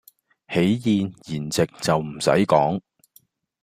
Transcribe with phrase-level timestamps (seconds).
[0.51, 2.81] 喜宴筵席就唔使講